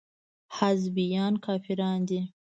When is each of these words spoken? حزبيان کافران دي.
حزبيان 0.57 1.33
کافران 1.45 1.99
دي. 2.09 2.19